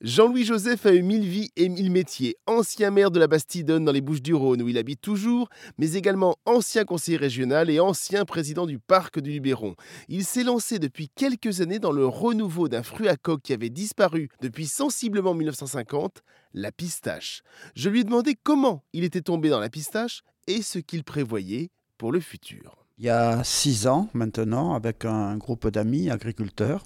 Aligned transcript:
Jean-Louis 0.00 0.44
Joseph 0.44 0.86
a 0.86 0.94
eu 0.94 1.02
mille 1.02 1.26
vies 1.26 1.50
et 1.56 1.68
mille 1.68 1.90
métiers. 1.90 2.36
Ancien 2.46 2.92
maire 2.92 3.10
de 3.10 3.18
la 3.18 3.26
Bastidonne 3.26 3.84
dans 3.84 3.90
les 3.90 4.00
Bouches-du-Rhône 4.00 4.62
où 4.62 4.68
il 4.68 4.78
habite 4.78 5.00
toujours, 5.00 5.48
mais 5.76 5.94
également 5.94 6.36
ancien 6.46 6.84
conseiller 6.84 7.16
régional 7.16 7.68
et 7.68 7.80
ancien 7.80 8.24
président 8.24 8.64
du 8.64 8.78
parc 8.78 9.18
du 9.18 9.32
Luberon. 9.32 9.74
Il 10.08 10.24
s'est 10.24 10.44
lancé 10.44 10.78
depuis 10.78 11.08
quelques 11.08 11.62
années 11.62 11.80
dans 11.80 11.90
le 11.90 12.06
renouveau 12.06 12.68
d'un 12.68 12.84
fruit 12.84 13.08
à 13.08 13.16
coque 13.16 13.42
qui 13.42 13.52
avait 13.52 13.70
disparu 13.70 14.28
depuis 14.40 14.66
sensiblement 14.66 15.34
1950, 15.34 16.22
la 16.54 16.70
pistache. 16.70 17.42
Je 17.74 17.88
lui 17.88 18.00
ai 18.00 18.04
demandé 18.04 18.36
comment 18.40 18.84
il 18.92 19.02
était 19.02 19.20
tombé 19.20 19.48
dans 19.48 19.58
la 19.58 19.68
pistache 19.68 20.22
et 20.46 20.62
ce 20.62 20.78
qu'il 20.78 21.02
prévoyait 21.02 21.70
pour 21.96 22.12
le 22.12 22.20
futur. 22.20 22.84
Il 22.98 23.04
y 23.04 23.10
a 23.10 23.42
six 23.42 23.88
ans 23.88 24.08
maintenant, 24.14 24.74
avec 24.74 25.04
un 25.04 25.36
groupe 25.38 25.66
d'amis 25.66 26.08
agriculteurs, 26.08 26.84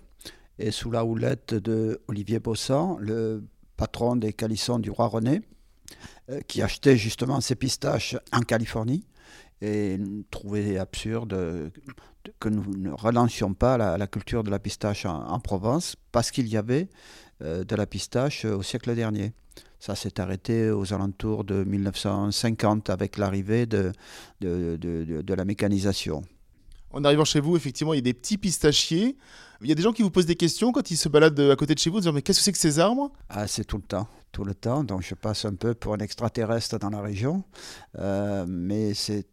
et 0.63 0.71
sous 0.71 0.91
la 0.91 1.05
houlette 1.05 1.55
de 1.55 2.01
Olivier 2.07 2.39
Bossan, 2.39 2.97
le 3.01 3.45
patron 3.77 4.15
des 4.15 4.33
calissons 4.33 4.79
du 4.79 4.91
roi 4.91 5.09
René, 5.09 5.43
euh, 6.31 6.41
qui 6.47 6.63
achetait 6.63 6.97
justement 6.97 7.41
ses 7.41 7.57
pistaches 7.57 8.17
en 8.33 8.41
Californie 8.41 9.05
et 9.61 9.99
trouvait 10.31 10.79
absurde 10.79 11.73
que 12.39 12.49
nous 12.49 12.77
ne 12.77 12.91
relancions 12.91 13.55
pas 13.55 13.77
la, 13.77 14.07
culture 14.07 14.45
de 14.45 14.51
la 14.51 14.61
pistache 14.61 15.05
en, 15.05 15.39
Provence 15.41 15.97
parce 16.13 16.31
qu'il 16.31 16.49
y 16.49 16.57
avait 16.57 16.89
euh, 17.43 17.65
de 17.65 17.75
la 17.75 17.87
pistache 17.87 18.45
au 18.45 18.63
siècle 18.63 18.95
dernier. 18.95 19.33
Ça 19.81 19.97
s'est 19.97 20.21
arrêté 20.21 20.71
aux 20.71 20.95
alentours 20.95 21.43
de 21.43 21.65
1950 21.65 22.89
avec 22.89 23.19
l'arrivée 23.19 23.67
de, 23.67 23.93
de 24.41 25.35
la 25.35 25.45
mécanisation. 25.45 26.23
En 26.93 27.05
arrivant 27.05 27.25
chez 27.25 27.41
vous, 27.41 27.57
effectivement, 27.57 27.95
il 27.95 27.97
y 27.97 27.99
a 27.99 28.03
des 28.03 28.15
petits 28.15 28.39
pistachiers. 28.39 29.17
Il 29.63 29.69
y 29.69 29.73
a 29.73 29.77
des 29.77 29.83
gens 29.83 29.93
qui 29.93 30.03
vous 30.03 30.11
posent 30.11 30.27
des 30.27 30.35
questions 30.35 30.73
quand 30.73 30.91
ils 30.91 30.97
se 30.97 31.09
baladent 31.09 31.39
à 31.39 31.55
côté 31.55 31.75
de 31.75 31.79
chez 31.79 31.89
vous, 31.89 32.01
disant 32.01 32.13
mais 32.13 32.23
qu'est-ce 32.23 32.41
que 32.41 32.45
c'est 32.45 32.53
que 32.53 32.59
ces 32.59 32.81
arbres 32.81 33.13
Ah, 33.29 33.47
c'est 33.47 33.65
tout 33.65 33.77
le 33.77 33.85
temps, 33.85 34.09
tout 34.33 34.45
le 34.45 34.55
temps. 34.55 34.83
Donc 34.83 35.03
je 35.03 35.15
passe 35.15 35.45
un 35.45 35.55
peu 35.55 35.75
pour 35.75 35.95
un 35.95 35.99
extraterrestre 35.99 36.79
dans 36.81 36.91
la 36.91 37.01
région, 37.01 37.45
euh, 37.99 38.45
mais 38.49 38.93
c'est 38.95 39.27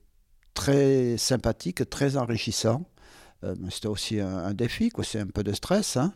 très 0.53 1.17
sympathique, 1.17 1.89
très 1.89 2.15
enrichissant. 2.15 2.83
Euh, 3.43 3.55
c'est 3.71 3.87
aussi 3.87 4.19
un, 4.19 4.53
défi, 4.53 4.91
c'est 5.01 5.19
un 5.19 5.27
peu 5.27 5.43
de 5.43 5.53
stress, 5.53 5.97
hein, 5.97 6.13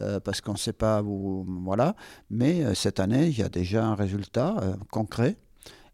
euh, 0.00 0.20
parce 0.20 0.40
qu'on 0.40 0.52
ne 0.52 0.58
sait 0.58 0.72
pas 0.72 1.02
où. 1.02 1.44
Voilà. 1.64 1.96
Mais 2.30 2.72
cette 2.76 3.00
année, 3.00 3.26
il 3.26 3.38
y 3.38 3.42
a 3.42 3.48
déjà 3.48 3.84
un 3.84 3.96
résultat 3.96 4.76
concret. 4.92 5.36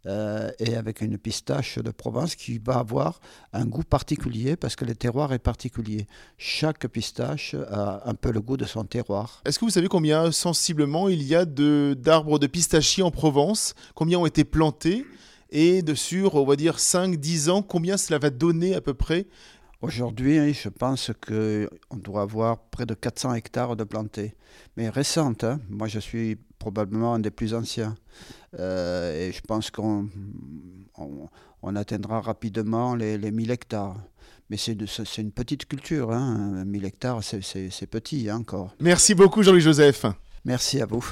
Euh, 0.07 0.51
et 0.59 0.75
avec 0.75 1.01
une 1.01 1.17
pistache 1.17 1.79
de 1.79 1.93
Provence 1.93 2.35
qui 2.35 2.59
va 2.59 2.79
avoir 2.79 3.21
un 3.53 3.65
goût 3.65 3.85
particulier 3.85 4.57
parce 4.57 4.75
que 4.75 4.85
le 4.85 4.97
terroir 4.97 5.33
est 5.33 5.39
particulier. 5.39 6.09
Chaque 6.39 6.89
pistache 6.89 7.55
a 7.71 8.03
un 8.09 8.15
peu 8.15 8.33
le 8.33 8.41
goût 8.41 8.57
de 8.57 8.65
son 8.65 8.85
terroir. 8.85 9.43
Est-ce 9.45 9.61
que 9.61 9.65
vous 9.65 9.71
savez 9.71 9.87
combien 9.87 10.33
sensiblement 10.33 11.09
il 11.09 11.23
y 11.23 11.37
a 11.37 11.45
d'arbres 11.45 12.41
de, 12.41 12.49
pistachiers 12.49 13.05
en 13.05 13.13
Provence? 13.13 13.75
Combien 13.95 14.19
ont 14.19 14.27
été 14.27 14.43
plantés? 14.43 15.07
Et 15.51 15.83
de 15.83 15.95
sur, 15.95 16.35
on 16.35 16.47
va 16.47 16.57
dire, 16.57 16.79
5-10 16.79 17.51
ans, 17.51 17.63
combien 17.63 17.97
cela 17.97 18.19
va 18.19 18.31
donner 18.31 18.75
à 18.75 18.81
peu 18.81 18.95
près 18.95 19.27
Aujourd'hui, 19.83 20.55
je 20.55 20.69
pense 20.69 21.11
qu'on 21.27 21.97
doit 21.97 22.23
avoir 22.23 22.59
près 22.71 22.87
de 22.87 22.95
400 22.95 23.35
hectares 23.35 23.75
de 23.75 23.83
plantés. 23.83 24.35
Mais 24.77 24.89
récentes, 24.89 25.43
hein. 25.43 25.61
moi 25.69 25.89
je 25.89 25.99
suis 25.99 26.39
probablement 26.61 27.15
un 27.15 27.19
des 27.19 27.33
plus 27.33 27.53
anciens. 27.53 27.97
Euh, 28.61 29.29
et 29.29 29.33
je 29.33 29.41
pense 29.41 29.73
qu'on 29.73 30.09
on, 31.63 31.77
atteindra 31.77 32.21
rapidement 32.21 32.95
les, 32.95 33.19
les 33.19 33.33
1000 33.33 33.51
hectares. 33.51 33.97
Mais 34.51 34.57
c'est 34.57 34.77
une 35.19 35.33
petite 35.33 35.67
culture, 35.67 36.13
hein. 36.13 36.65
1000 36.65 36.85
hectares, 36.85 37.25
c'est 37.25 37.87
petit 37.87 38.31
hein, 38.31 38.37
encore. 38.37 38.77
Merci 38.79 39.17
beaucoup 39.17 39.43
Jean-Louis 39.43 39.63
Joseph. 39.63 40.07
Merci 40.45 40.81
à 40.81 40.87
vous. 40.87 41.05